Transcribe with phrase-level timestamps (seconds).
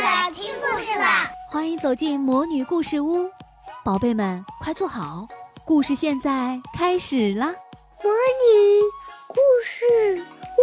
[0.00, 1.30] 啦，听故事啦！
[1.48, 3.28] 欢迎走进魔女故事屋，
[3.84, 5.28] 宝贝们快坐好，
[5.64, 7.46] 故事现在开始啦！
[8.02, 8.82] 魔女
[9.28, 10.24] 故事
[10.56, 10.62] 屋，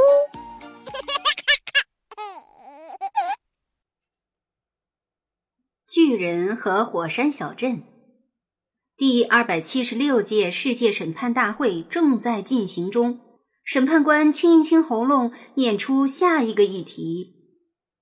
[5.88, 7.84] 巨人和火山小镇，
[8.98, 13.20] 第二百七十六届世界审判大会正在进行中。
[13.64, 17.37] 审判官清一清喉咙，念出下一个议题：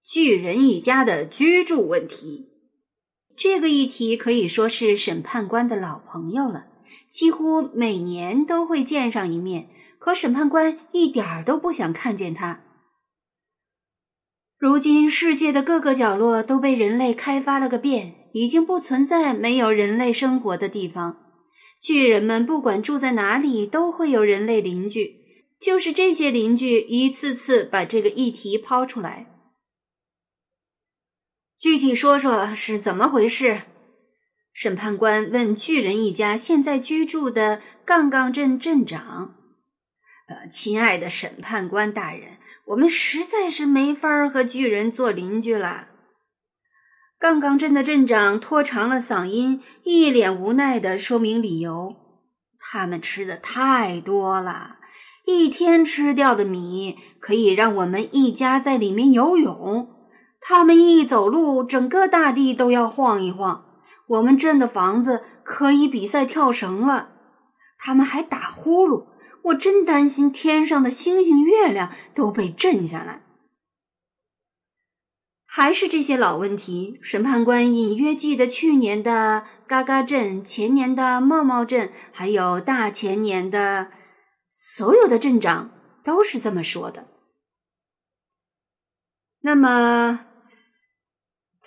[0.05, 2.49] 巨人一家的居住问题。
[3.35, 6.67] 这个议题可以说是审判官的老朋友了，
[7.09, 9.69] 几乎每年都会见上一面。
[9.97, 12.61] 可审判官一点儿都不想看见他。
[14.59, 21.17] 如今，世界的各个角落都被人类开发了个遍，已经不存在没有人类生活的地方。
[21.81, 25.25] 巨人们不管住在哪里，都会有人类邻居。
[25.59, 29.34] 就是这些邻居一次次把这个议题抛出来，
[31.65, 33.61] 具体说说是怎么回事？
[34.53, 39.33] 审判官问巨人一家现在居住的杠杠镇镇长
[40.29, 45.87] ：“呃，亲爱的审判官大人，我们实在是没法和巨人做邻居了。”
[47.17, 51.95] 杠杠镇的镇长拖长了嗓音，一脸无奈的说明理由
[52.61, 54.75] ：“他们吃的太多了。”
[55.25, 59.94] 一天吃掉的米可以让我们一家在里面游泳。
[60.47, 63.65] 他们一走路，整个大地都要晃一晃。
[64.05, 67.09] 我们镇的房子可以比赛跳绳了。
[67.79, 69.07] 他们还打呼噜，
[69.41, 73.23] 我真担心天上的星星月亮都被震下来。
[75.47, 76.99] 还是这些老问题。
[77.01, 83.89] 审判官隐约记得去年的嘎嘎镇，前年的茂茂镇，还有大前年的。
[84.51, 85.71] 所有的镇长
[86.03, 87.07] 都是这么说的。
[89.41, 90.24] 那么，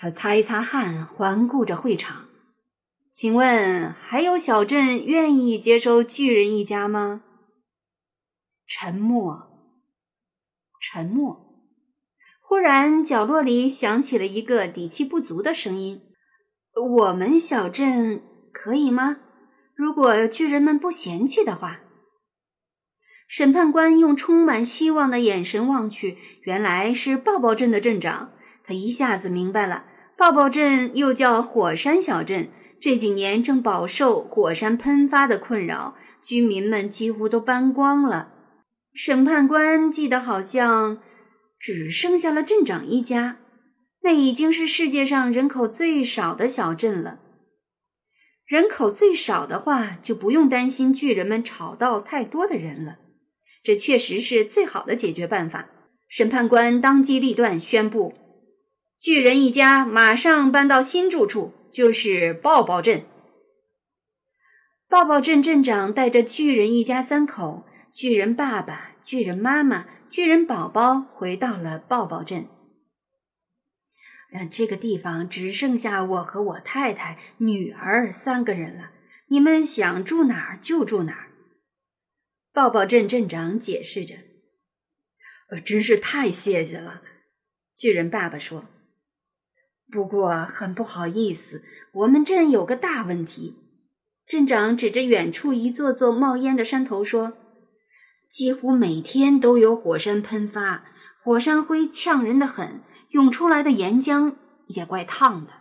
[0.00, 2.28] 他擦一擦汗，环顾着会场，
[3.12, 7.22] 请问还有小镇愿意接收巨人一家吗？
[8.68, 9.48] 沉默，
[10.80, 11.44] 沉默。
[12.40, 16.00] 忽然，角落里响起了一个底气不足的声音
[16.98, 18.22] ：“我们小镇
[18.52, 19.16] 可以吗？
[19.74, 21.80] 如果巨人们不嫌弃的话。”
[23.26, 28.32] 审判官用充满希望的眼神望去，原来是抱抱镇的镇长。
[28.64, 29.86] 他一下子明白了，
[30.18, 32.48] 抱抱镇又叫火山小镇，
[32.80, 38.32] 这几年正饱受火山喷发的困扰，居民们几乎都搬光了。
[38.92, 40.98] 审判官记得好像
[41.56, 43.36] 只剩下了镇长一家，
[44.02, 47.20] 那已经是世界上人口最少的小镇了。
[48.44, 52.96] 人口最少的话，就不用担心巨人们吵到太多的人了。
[53.62, 55.68] 这确实是最好的解决办法。
[56.08, 58.14] 审判官当机立断宣布
[59.00, 63.04] ：“巨人一家马上搬到新住处，就是抱抱镇。”
[64.88, 72.48] 抱抱镇镇长带着巨人一家三口——巨人爸爸、巨人妈妈、巨人宝宝，回到了抱抱镇。
[74.32, 78.90] 嗯，这个地方只剩下我和我太太、女儿三个人了。
[79.28, 81.28] 你们想住哪儿就住哪儿。
[82.52, 84.16] 抱抱镇镇长解释着
[85.50, 87.02] ：“呃，真是太谢谢了。”
[87.76, 88.64] 巨人爸爸说
[89.90, 91.62] ：“不过很不好意思，
[91.92, 93.56] 我们镇有个大问题。”
[94.28, 97.32] 镇长指着远处一座座冒烟的山头说
[98.30, 100.84] ：“几乎每天都有火山喷发，
[101.24, 104.34] 火山灰呛人的很，涌出来的岩浆
[104.66, 105.52] 也怪烫的。”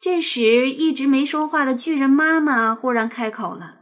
[0.00, 3.76] 这时，一直没说话的巨人妈妈忽然开口了。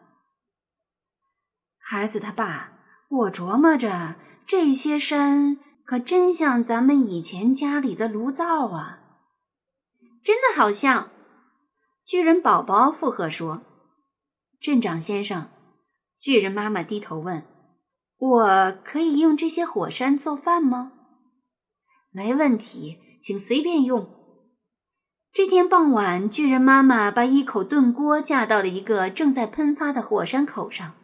[1.79, 2.73] 孩子他爸，
[3.09, 4.17] 我琢磨着
[4.47, 5.57] 这些山
[5.87, 8.99] 可真像咱们以前家里的炉灶啊！
[10.27, 11.11] 真的好像。
[12.05, 13.63] 巨人宝宝附和说
[14.61, 15.51] ：“镇长先生。”
[16.19, 17.45] 巨人妈妈低头问
[18.19, 20.91] ：“我可以用这些火山做饭吗
[22.11, 24.11] ？”“没问题，请随便用。”
[25.33, 30.95] 这天傍晚，巨人妈妈把一口炖锅架到了一个正在喷发的火山口上。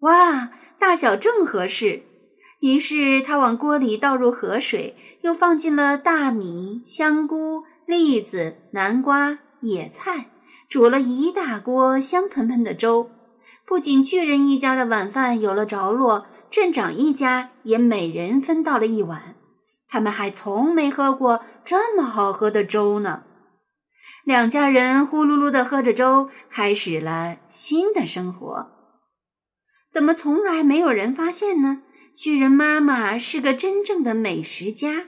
[0.00, 0.50] 哇，
[0.80, 2.02] 大小正合适。
[2.58, 10.26] 于是他往锅里倒入河水，又放进了大米、香菇、栗子、南瓜、野菜，
[10.68, 13.10] 煮了一大锅香喷喷的粥。
[13.64, 19.36] 不仅巨人一家的晚饭有了着落，镇长一家也每人分到了一碗。
[19.88, 23.22] 他们还从没喝过这么好喝的粥呢。
[24.24, 28.72] 两家人呼噜噜地喝着粥，开始了新的生活。
[29.88, 31.82] 怎么从来没有人发现呢？
[32.16, 35.04] 巨人妈妈是个真正的美食家。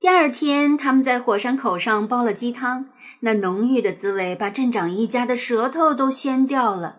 [0.00, 2.90] 第二天，他们在火山口上煲了鸡汤，
[3.20, 6.98] 那浓郁的滋味把镇长一家的舌头都掀掉了。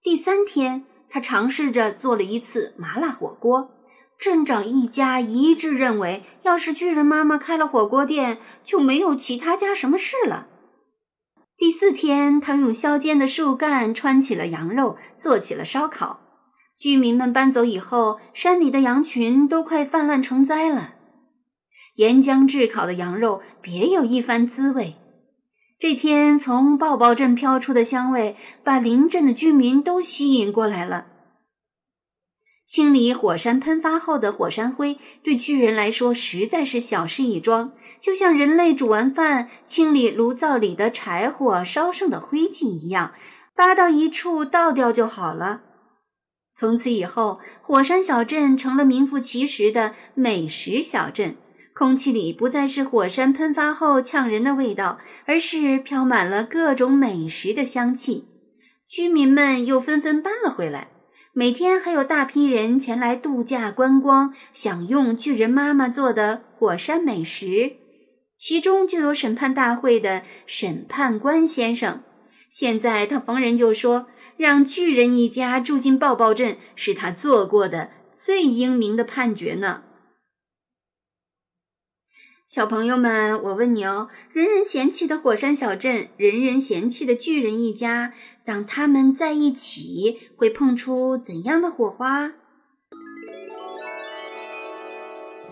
[0.00, 3.72] 第三天，他尝试着做了一次麻辣火锅，
[4.20, 10.46] 镇长一家一致认为，要是巨人妈妈开了火锅店，就没有其他家什么事了。
[11.56, 16.20] 第四天，他用削尖的树干穿起了羊肉，做起了烧烤。
[16.78, 20.94] 居民们搬走以后，山里的羊群都快泛滥成灾了。
[21.94, 24.96] 岩浆炙烤的羊肉别有一番滋味。
[25.78, 31.06] 这天，从抱抱镇飘出的香味把邻镇的居民都吸引过来了。
[32.66, 43.12] 清理火山喷发后的火山灰，对巨人来说实在是小事一桩，就像人类煮完饭清理炉灶里的柴火烧剩的灰烬一样，
[43.54, 45.62] 扒到一处倒掉就好了。
[46.54, 51.36] 从此以后，火山小镇成了名副其实的美食小镇。
[51.76, 58.28] 空气里不再是火山喷发后呛人的味道，而是飘满了各种美食的香气。
[58.88, 60.88] 居民们又纷纷搬了回来，
[61.32, 67.72] 每天还有大批人前来度假观光，享用巨人妈妈做的火山美食。
[68.38, 72.02] 其中就有审判大会的审判官先生。
[72.48, 74.06] 现在他逢人就说，
[74.36, 79.82] 让巨人一家住进抱抱镇是他做过的最英明的判决呢。
[82.54, 88.12] 小朋友们，我问你哦，人人嫌弃的火山小镇，人人嫌弃的巨人一家，
[88.44, 92.30] 当他们在一起，会碰出怎样的火花？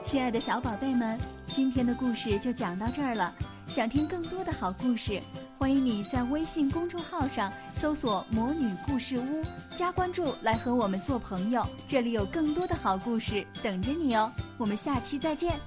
[0.04, 1.18] 亲爱的小宝贝们，
[1.48, 3.34] 今天的故事就讲到这儿了。
[3.66, 5.20] 想听更多的好故事，
[5.58, 9.42] 欢迎你在微信公众号上搜索“魔女故事屋”，
[9.74, 11.66] 加关注来和我们做朋友。
[11.88, 14.30] 这里有更多的好故事等着你哦。
[14.56, 15.58] 我们下期再见。